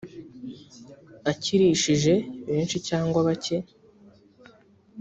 [1.31, 2.13] akirishije
[2.49, 3.57] benshi cyangwa bake